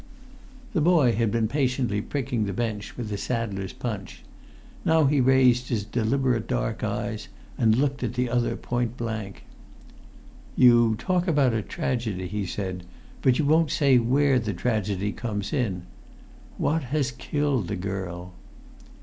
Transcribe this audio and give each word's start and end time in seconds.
The 0.73 0.81
boy 0.81 1.11
had 1.13 1.29
been 1.31 1.47
patiently 1.47 2.01
pricking 2.01 2.45
the 2.45 2.53
bench 2.53 2.97
with 2.97 3.11
a 3.13 3.17
saddler's 3.19 3.71
punch; 3.71 4.23
now 4.83 5.05
he 5.05 5.21
raised 5.21 5.67
his 5.69 5.83
deliberate 5.85 6.47
dark 6.47 6.83
eyes 6.83 7.27
and 7.55 7.75
looked 7.75 8.01
at 8.03 8.15
the 8.15 8.27
other 8.27 8.55
point 8.55 8.97
blank. 8.97 9.43
"You 10.55 10.95
talk 10.97 11.27
about 11.27 11.53
a 11.53 11.61
tragedy," 11.61 12.27
he 12.27 12.47
said, 12.47 12.83
"but 13.21 13.37
you 13.37 13.45
won't 13.45 13.69
say 13.69 13.99
where 13.99 14.39
the 14.39 14.55
tragedy 14.55 15.11
comes 15.11 15.53
in. 15.53 15.83
What 16.57 16.85
has 16.85 17.11
killed 17.11 17.67
the 17.67 17.75
girl?" 17.75 18.33